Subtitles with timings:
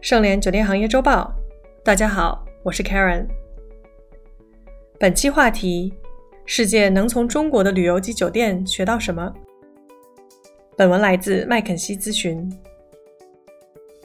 [0.00, 1.34] 盛联酒店行业周报，
[1.82, 3.26] 大家好，我是 Karen。
[4.96, 5.92] 本期话题：
[6.46, 9.34] 世界能从中国的旅游及酒店学到什么？
[10.76, 12.48] 本文来自麦肯锡咨询。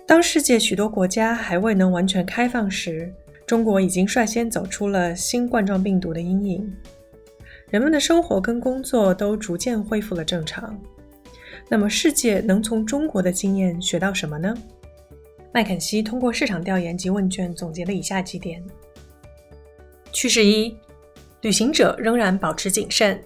[0.08, 3.14] 当世界许多国家还未能完全开放时，
[3.46, 6.76] 中国已经率先走出了新冠状病毒的阴影，
[7.70, 10.76] 人们的生活跟工作都逐渐恢复了正常。
[11.70, 14.56] 那么，世界能从中国的经验学到什么呢？
[15.54, 18.60] 麦肯锡通过市场调研及问卷总结了以下几点：
[20.12, 20.76] 趋势一，
[21.42, 23.24] 旅行者仍然保持谨慎，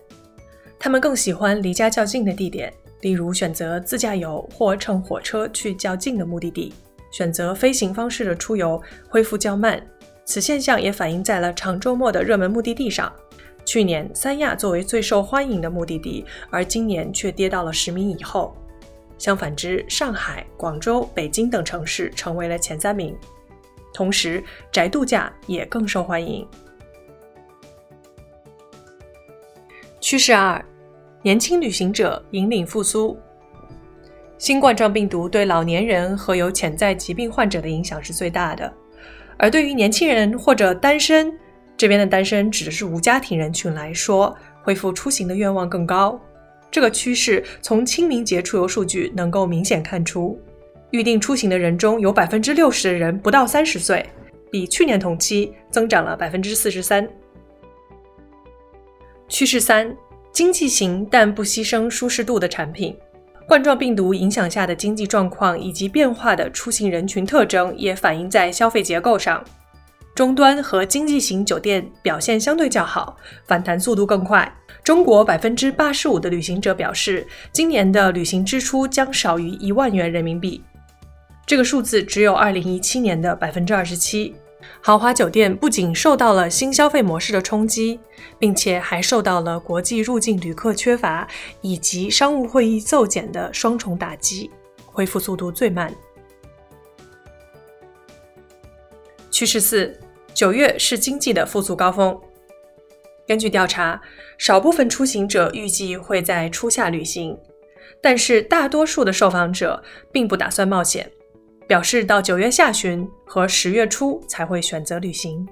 [0.77, 6.73] 他们更喜欢离家较近的地点，例如选择自驾游或乘火车去较近的目的地；
[7.13, 9.81] 选择飞行方式的出游恢复较慢。
[10.25, 13.09] 此现象也反映在了长周末的热门目的地上。
[13.63, 18.53] 去年，三亚作为最受欢迎的目的地，而今年却跌到了十名以后。
[19.17, 23.17] 相反之，上海、广州、北京等城市成为了前三名。
[23.93, 26.47] 同时，宅度假也更受欢迎。
[29.99, 30.63] 趋势二：
[31.23, 33.17] 年轻旅行者引领复苏。
[34.37, 38.71] 新冠状病毒对老年人和有潜在疾病患者的影响是最大的，
[39.35, 41.33] 而对于年轻人或者单身
[41.75, 46.21] （这边的单身指的是无家庭人群）来说，恢复出行的愿望更高。
[46.69, 50.39] 这个趋势从清明节出游数据能够明显看出，
[50.91, 54.05] 预定出行的人中有百分之六十的人不到三十岁，
[54.51, 57.07] 比去年同期增长了百分之四十三。
[59.27, 59.95] 趋势三：
[60.31, 62.95] 经济型但不牺牲舒适度的产品。
[63.47, 69.43] 冠状病毒影响下的经济状况以及变化的出行人群特征也反映在消费结构上。
[70.13, 73.15] 终端和经济型酒店表现相对较好，
[73.47, 74.53] 反弹速度更快。
[74.87, 80.63] 中国百分之八十五的旅行者表示，今年的旅行支出将少于一万元人民币，
[81.45, 84.33] 这个数字只有二零一七年的百分之二十七。
[84.79, 87.99] 豪华酒店不仅受到了新消费模式的冲击，
[88.39, 91.27] 并且还受到了国际入境旅客缺乏
[91.59, 94.49] 以及商务会议骤减的双重打击，
[94.85, 95.93] 恢复速度最慢。
[99.29, 99.99] 趋势四。
[100.33, 102.17] 九月是经济的复苏高峰。
[103.27, 104.01] 根据调查，
[104.37, 107.37] 少部分出行者预计会在初夏旅行，
[108.01, 109.83] 但是大多数的受访者
[110.13, 111.11] 并不打算冒险，
[111.67, 115.45] 表示到九月下旬和十月初才会选择旅行。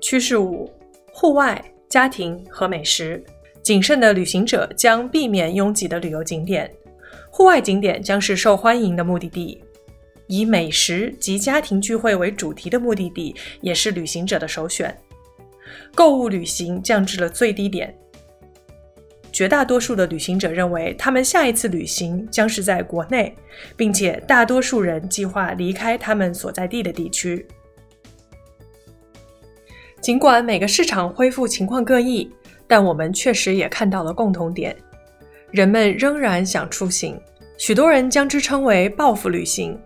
[0.00, 0.72] 趋势五：
[1.12, 3.22] 户外、家庭和美食。
[3.60, 6.72] 谨慎的旅行者将避免拥挤的旅游景点，
[7.30, 9.62] 户外景点将是受欢迎的目的地。
[10.28, 14.96] 以美食及家庭聚会为主题的目的地也是旅行者的首选。
[15.94, 17.94] 购物旅行降至了最低点。
[19.30, 23.32] 绝大多数的旅行者认为，他们下一次旅行将是在国内，
[23.76, 27.46] 并且大多数人计划离开他们所在地的地区。
[30.00, 32.28] 尽管每个市场恢复情况各异，
[32.66, 34.74] 但我们确实也看到了共同点：
[35.50, 37.20] 人们仍然想出行，
[37.58, 39.78] 许多人将之称为报复旅行。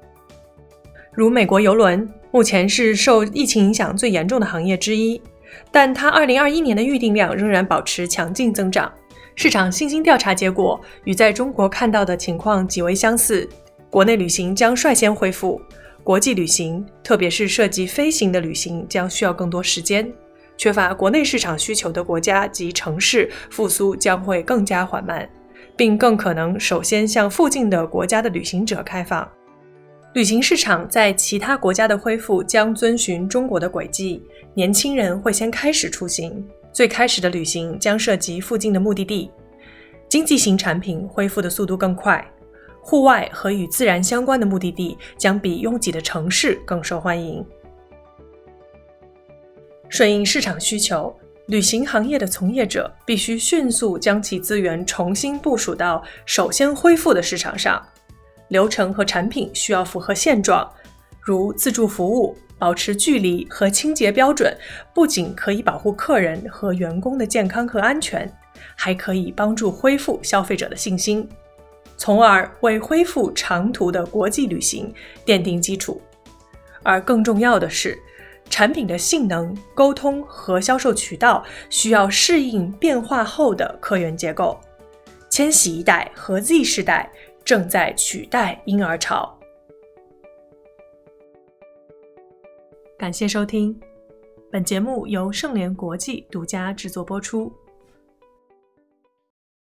[1.13, 5.21] 如美国邮轮，目前是受疫情影响最严重的行业之一，
[5.71, 8.93] 但它2021年的预订量仍然保持强劲增长。
[9.35, 13.49] 市场信心调查结果与在中国看到的情况极为相似，
[13.89, 15.61] 国内旅行将率先恢复，
[16.05, 20.11] 国际旅行，特别是涉及飞行的旅行，将需要更多时间。
[20.59, 25.29] 缺乏国内市场需求的国家及城市复苏将会更加缓慢，
[25.77, 29.27] 并更可能首先向附近的国家的旅行者开放。
[30.15, 39.31] 旅行市场在其他国家的恢复将遵循中国的轨迹，年轻人会先开始出行，最开始的旅行将涉及附近的目的地。
[40.11, 42.23] 经济型产品恢复的速度更快，
[42.83, 47.43] 户外和与自然相关的目的地将比拥挤的城市更受欢迎。
[49.89, 51.15] 顺应市场需求，
[51.47, 57.83] 旅行行业的从业者必须迅速将其资源重新部署到首先恢复的市场上。
[58.53, 60.71] 流程和产品需要符合现状，
[61.23, 64.55] 如自助服务、保持距离和清洁标准，
[64.95, 68.31] 不仅可以保护客人和员工的健康和安全，
[68.77, 71.27] 还可以帮助恢复消费者的信心，
[71.97, 74.93] 从而为恢复长途的国际旅行
[75.25, 76.01] 奠定基础。
[76.83, 77.99] 而更重要的是，
[78.51, 84.61] 产品的性能、沟通和销售渠道需要适应变化后的客源结构。
[85.31, 87.11] 千禧一代和 Z 世代。
[87.45, 89.39] 正在取代婴儿潮。
[92.99, 93.79] 感谢收听，
[94.51, 97.53] 本节目由盛联国际独家制作播出。